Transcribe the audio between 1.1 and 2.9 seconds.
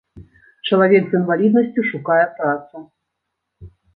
з інваліднасцю шукае працу.